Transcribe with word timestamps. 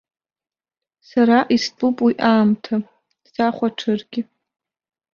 Сара 1.07 1.37
истәуп 1.55 1.97
уи 2.05 2.13
аамҭа, 2.29 2.75
сахәаҽыргьы. 3.31 4.21